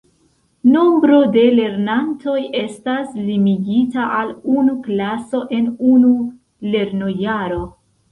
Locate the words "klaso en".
4.87-5.69